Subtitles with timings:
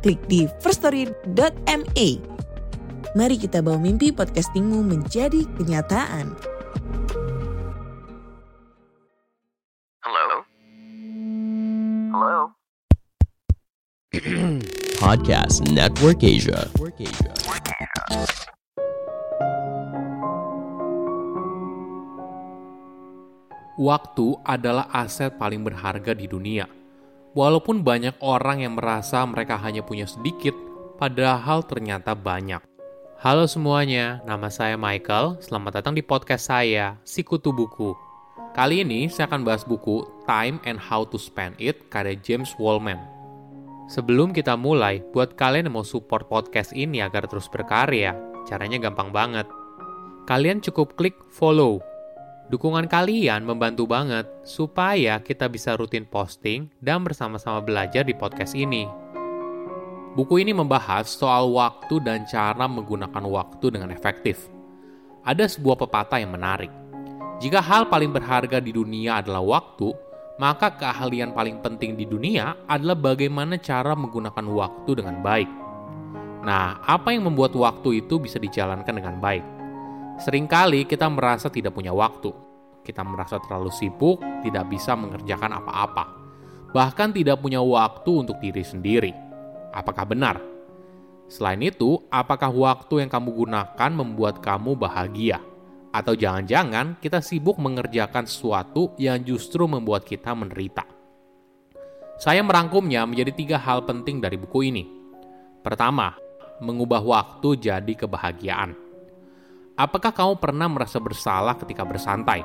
[0.00, 2.08] klik di firststory.me.
[3.12, 6.32] Mari kita bawa mimpi podcastingmu menjadi kenyataan.
[10.00, 10.28] Hello?
[12.10, 12.36] Hello?
[15.00, 16.70] Podcast Network Asia.
[23.80, 26.79] Waktu adalah aset paling berharga di dunia.
[27.30, 30.50] Walaupun banyak orang yang merasa mereka hanya punya sedikit,
[30.98, 32.58] padahal ternyata banyak.
[33.22, 35.38] Halo semuanya, nama saya Michael.
[35.38, 37.94] Selamat datang di podcast saya, Sikutu Buku.
[38.50, 42.98] Kali ini saya akan bahas buku Time and How to Spend It karya James Wallman.
[43.86, 48.10] Sebelum kita mulai, buat kalian yang mau support podcast ini agar terus berkarya,
[48.50, 49.46] caranya gampang banget.
[50.26, 51.78] Kalian cukup klik follow
[52.50, 58.90] Dukungan kalian membantu banget supaya kita bisa rutin posting dan bersama-sama belajar di podcast ini.
[60.18, 64.50] Buku ini membahas soal waktu dan cara menggunakan waktu dengan efektif.
[65.22, 66.74] Ada sebuah pepatah yang menarik.
[67.38, 69.94] Jika hal paling berharga di dunia adalah waktu,
[70.42, 75.50] maka keahlian paling penting di dunia adalah bagaimana cara menggunakan waktu dengan baik.
[76.42, 79.59] Nah, apa yang membuat waktu itu bisa dijalankan dengan baik?
[80.20, 82.28] Seringkali kita merasa tidak punya waktu.
[82.84, 86.04] Kita merasa terlalu sibuk, tidak bisa mengerjakan apa-apa.
[86.76, 89.12] Bahkan tidak punya waktu untuk diri sendiri.
[89.72, 90.36] Apakah benar?
[91.24, 95.40] Selain itu, apakah waktu yang kamu gunakan membuat kamu bahagia?
[95.88, 100.84] Atau jangan-jangan kita sibuk mengerjakan sesuatu yang justru membuat kita menderita?
[102.20, 104.84] Saya merangkumnya menjadi tiga hal penting dari buku ini.
[105.64, 106.12] Pertama,
[106.60, 108.89] mengubah waktu jadi kebahagiaan.
[109.80, 112.44] Apakah kamu pernah merasa bersalah ketika bersantai?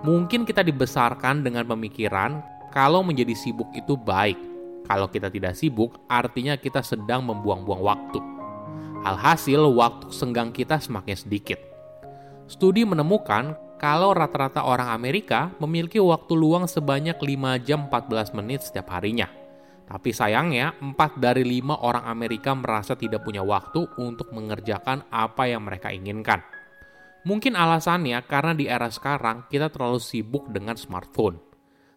[0.00, 2.40] Mungkin kita dibesarkan dengan pemikiran
[2.72, 4.40] kalau menjadi sibuk itu baik.
[4.88, 8.16] Kalau kita tidak sibuk, artinya kita sedang membuang-buang waktu.
[9.04, 11.60] Alhasil, waktu senggang kita semakin sedikit.
[12.48, 18.88] Studi menemukan kalau rata-rata orang Amerika memiliki waktu luang sebanyak 5 jam 14 menit setiap
[18.88, 19.28] harinya.
[19.84, 25.68] Tapi sayangnya, 4 dari 5 orang Amerika merasa tidak punya waktu untuk mengerjakan apa yang
[25.68, 26.53] mereka inginkan.
[27.24, 31.40] Mungkin alasannya karena di era sekarang kita terlalu sibuk dengan smartphone.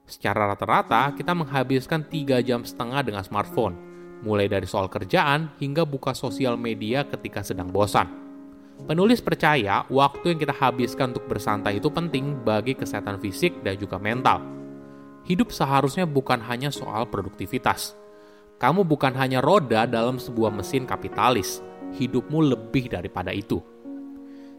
[0.08, 3.76] Secara rata-rata kita menghabiskan 3 jam setengah dengan smartphone,
[4.24, 8.08] mulai dari soal kerjaan hingga buka sosial media ketika sedang bosan.
[8.88, 14.00] Penulis percaya waktu yang kita habiskan untuk bersantai itu penting bagi kesehatan fisik dan juga
[14.00, 14.40] mental.
[15.28, 18.00] Hidup seharusnya bukan hanya soal produktivitas.
[18.64, 21.60] Kamu bukan hanya roda dalam sebuah mesin kapitalis,
[22.00, 23.60] hidupmu lebih daripada itu.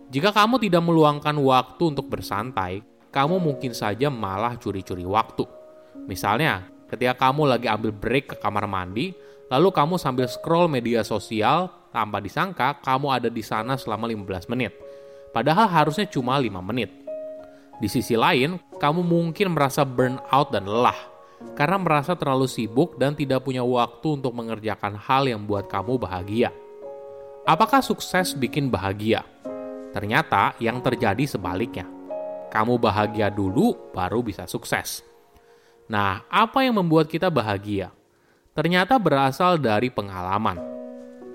[0.09, 2.81] Jika kamu tidak meluangkan waktu untuk bersantai,
[3.13, 5.45] kamu mungkin saja malah curi-curi waktu.
[6.09, 9.13] Misalnya, ketika kamu lagi ambil break ke kamar mandi,
[9.53, 14.73] lalu kamu sambil scroll media sosial, tanpa disangka kamu ada di sana selama 15 menit.
[15.29, 16.89] Padahal harusnya cuma 5 menit.
[17.77, 20.97] Di sisi lain, kamu mungkin merasa burnout dan lelah
[21.55, 26.51] karena merasa terlalu sibuk dan tidak punya waktu untuk mengerjakan hal yang buat kamu bahagia.
[27.45, 29.23] Apakah sukses bikin bahagia?
[29.93, 31.89] Ternyata yang terjadi sebaliknya.
[32.49, 35.05] Kamu bahagia dulu, baru bisa sukses.
[35.89, 37.93] Nah, apa yang membuat kita bahagia?
[38.53, 40.61] Ternyata berasal dari pengalaman.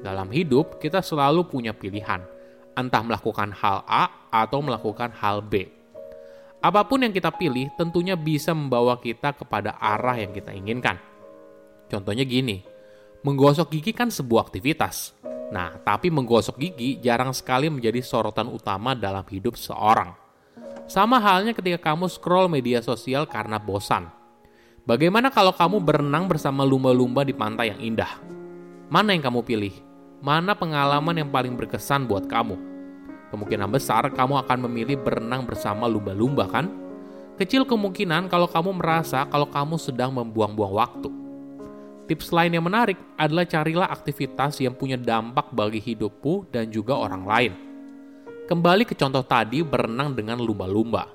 [0.04, 2.22] Dalam hidup, kita selalu punya pilihan,
[2.76, 5.70] entah melakukan hal A atau melakukan hal B.
[6.64, 10.96] Apa pun yang kita pilih tentunya bisa membawa kita kepada arah yang kita inginkan.
[11.92, 12.64] Contohnya gini,
[13.24, 15.16] menggosok gigi kan sebuah aktivitas.
[15.52, 20.14] Nah, tapi menggosok gigi jarang sekali menjadi sorotan utama dalam hidup seorang.
[20.88, 24.12] Sama halnya ketika kamu scroll media sosial karena bosan.
[24.84, 28.20] Bagaimana kalau kamu berenang bersama lumba-lumba di pantai yang indah?
[28.92, 29.76] Mana yang kamu pilih?
[30.20, 32.60] Mana pengalaman yang paling berkesan buat kamu?
[33.32, 36.68] Kemungkinan besar kamu akan memilih berenang bersama lumba-lumba kan?
[37.40, 41.23] Kecil kemungkinan kalau kamu merasa kalau kamu sedang membuang-buang waktu.
[42.04, 47.24] Tips lain yang menarik adalah carilah aktivitas yang punya dampak bagi hidupmu dan juga orang
[47.24, 47.54] lain.
[48.44, 51.08] Kembali ke contoh tadi berenang dengan lumba-lumba.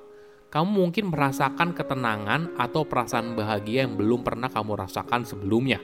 [0.48, 5.76] Kamu mungkin merasakan ketenangan atau perasaan bahagia yang belum pernah kamu rasakan sebelumnya.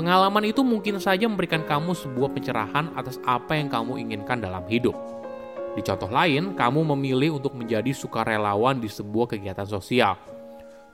[0.00, 4.96] Pengalaman itu mungkin saja memberikan kamu sebuah pencerahan atas apa yang kamu inginkan dalam hidup.
[5.76, 10.16] Di contoh lain, kamu memilih untuk menjadi sukarelawan di sebuah kegiatan sosial.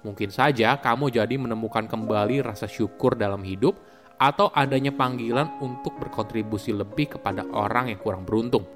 [0.05, 3.75] Mungkin saja kamu jadi menemukan kembali rasa syukur dalam hidup
[4.21, 8.69] atau adanya panggilan untuk berkontribusi lebih kepada orang yang kurang beruntung.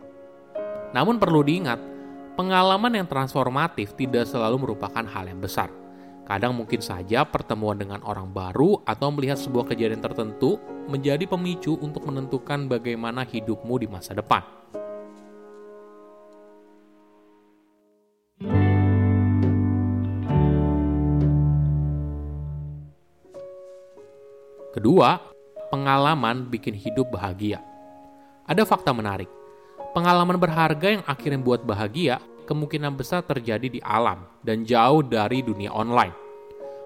[0.96, 1.78] Namun perlu diingat,
[2.34, 5.68] pengalaman yang transformatif tidak selalu merupakan hal yang besar–
[6.28, 12.04] Kadang mungkin saja pertemuan dengan orang baru atau melihat sebuah kejadian tertentu menjadi pemicu untuk
[12.04, 14.44] menentukan bagaimana hidupmu di masa depan.
[24.78, 25.18] Kedua,
[25.74, 27.58] pengalaman bikin hidup bahagia.
[28.46, 29.26] Ada fakta menarik.
[29.90, 35.74] Pengalaman berharga yang akhirnya buat bahagia kemungkinan besar terjadi di alam dan jauh dari dunia
[35.74, 36.14] online.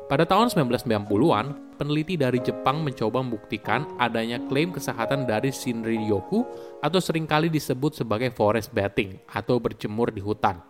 [0.08, 6.48] Pada tahun 1990-an, peneliti dari Jepang mencoba membuktikan adanya klaim kesehatan dari Shinrin-yoku
[6.80, 10.64] atau sering kali disebut sebagai forest bathing atau berjemur di hutan.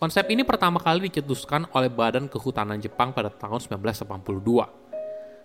[0.00, 4.81] Konsep ini pertama kali dicetuskan oleh Badan Kehutanan Jepang pada tahun 1982.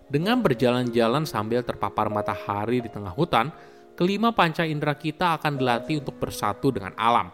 [0.08, 3.52] Dengan berjalan-jalan sambil terpapar matahari di tengah hutan,
[3.92, 7.28] kelima panca indera kita akan dilatih untuk bersatu dengan alam.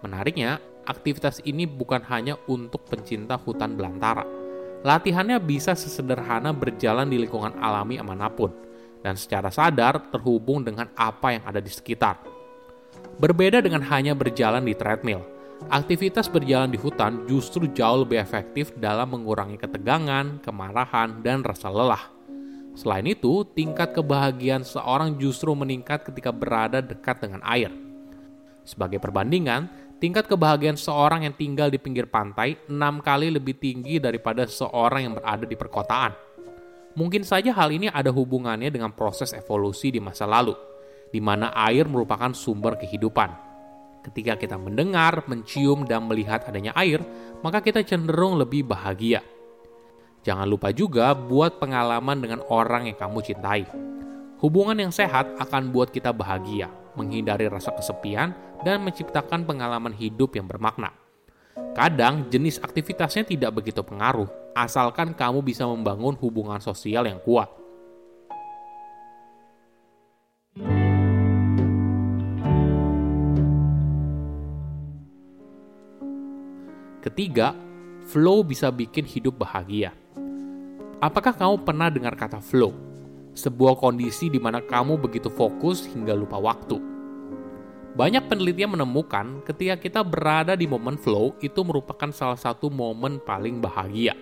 [0.00, 0.56] Menariknya,
[0.88, 4.24] aktivitas ini bukan hanya untuk pencinta hutan belantara.
[4.80, 8.48] Latihannya bisa sesederhana berjalan di lingkungan alami mana pun,
[9.04, 12.16] dan secara sadar terhubung dengan apa yang ada di sekitar.
[13.20, 15.20] Berbeda dengan hanya berjalan di treadmill,
[15.72, 22.12] aktivitas berjalan di hutan justru jauh lebih efektif dalam mengurangi ketegangan, kemarahan, dan rasa lelah.
[22.76, 27.72] Selain itu, tingkat kebahagiaan seorang justru meningkat ketika berada dekat dengan air.
[28.68, 34.44] Sebagai perbandingan, tingkat kebahagiaan seorang yang tinggal di pinggir pantai enam kali lebih tinggi daripada
[34.44, 36.12] seorang yang berada di perkotaan.
[36.96, 40.52] Mungkin saja hal ini ada hubungannya dengan proses evolusi di masa lalu,
[41.08, 43.45] di mana air merupakan sumber kehidupan.
[44.06, 47.02] Ketika kita mendengar, mencium, dan melihat adanya air,
[47.42, 49.18] maka kita cenderung lebih bahagia.
[50.22, 53.66] Jangan lupa juga buat pengalaman dengan orang yang kamu cintai.
[54.38, 58.30] Hubungan yang sehat akan buat kita bahagia, menghindari rasa kesepian,
[58.62, 60.94] dan menciptakan pengalaman hidup yang bermakna.
[61.74, 67.65] Kadang jenis aktivitasnya tidak begitu pengaruh, asalkan kamu bisa membangun hubungan sosial yang kuat.
[77.06, 77.54] Ketiga,
[78.10, 79.94] flow bisa bikin hidup bahagia.
[80.98, 82.86] Apakah kamu pernah dengar kata flow?
[83.36, 86.80] sebuah kondisi di mana kamu begitu fokus hingga lupa waktu.
[87.96, 93.60] Banyak penelitian menemukan ketika kita berada di momen flow itu merupakan salah satu momen paling
[93.60, 94.16] bahagia.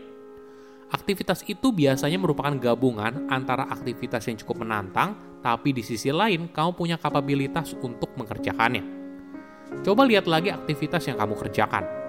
[0.91, 6.71] Aktivitas itu biasanya merupakan gabungan antara aktivitas yang cukup menantang, tapi di sisi lain kamu
[6.75, 8.83] punya kapabilitas untuk mengerjakannya.
[9.83, 12.04] Coba lihat lagi aktivitas yang kamu kerjakan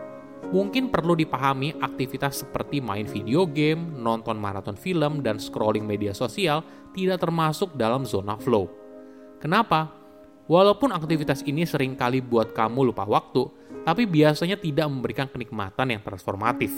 [0.53, 6.61] mungkin perlu dipahami aktivitas seperti main video game, nonton maraton film, dan scrolling media sosial
[6.93, 8.69] tidak termasuk dalam zona flow.
[9.41, 9.89] Kenapa?
[10.45, 13.49] Walaupun aktivitas ini sering kali buat kamu lupa waktu,
[13.81, 16.69] tapi biasanya tidak memberikan kenikmatan yang transformatif.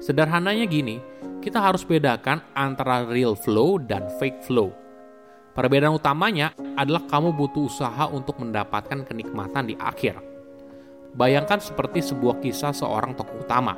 [0.00, 1.00] Sederhananya gini,
[1.44, 4.72] kita harus bedakan antara real flow dan fake flow.
[5.56, 10.35] Perbedaan utamanya adalah kamu butuh usaha untuk mendapatkan kenikmatan di akhir
[11.16, 13.72] Bayangkan seperti sebuah kisah seorang tokoh utama.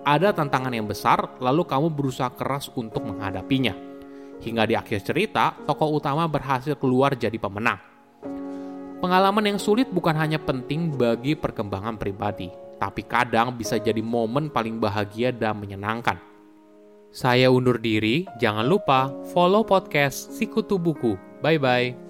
[0.00, 3.76] Ada tantangan yang besar, lalu kamu berusaha keras untuk menghadapinya.
[4.40, 7.76] Hingga di akhir cerita, tokoh utama berhasil keluar jadi pemenang.
[9.04, 12.48] Pengalaman yang sulit bukan hanya penting bagi perkembangan pribadi,
[12.80, 16.16] tapi kadang bisa jadi momen paling bahagia dan menyenangkan.
[17.12, 21.16] Saya undur diri, jangan lupa follow podcast Sikutu Buku.
[21.44, 22.09] Bye-bye.